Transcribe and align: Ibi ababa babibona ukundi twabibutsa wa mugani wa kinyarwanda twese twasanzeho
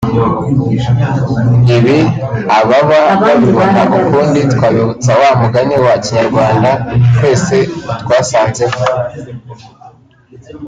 Ibi 1.75 1.97
ababa 2.59 2.99
babibona 3.23 3.81
ukundi 3.99 4.39
twabibutsa 4.53 5.11
wa 5.21 5.31
mugani 5.39 5.75
wa 5.85 5.93
kinyarwanda 6.03 6.71
twese 7.15 7.57
twasanzeho 8.01 8.79